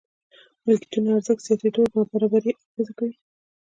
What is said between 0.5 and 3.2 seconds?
ملکيتونو ارزښت زياتېدو نابرابري اغېزه کوي.